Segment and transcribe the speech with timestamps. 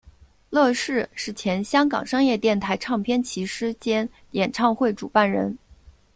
[0.49, 5.55] 乐仕是前香港商业电台唱片骑师兼演唱会主办人。